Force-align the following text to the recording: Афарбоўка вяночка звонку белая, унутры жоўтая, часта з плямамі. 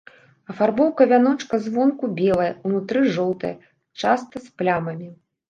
Афарбоўка 0.51 1.01
вяночка 1.11 1.59
звонку 1.65 2.09
белая, 2.21 2.49
унутры 2.71 2.99
жоўтая, 3.19 3.53
часта 4.07 4.45
з 4.49 4.53
плямамі. 4.65 5.07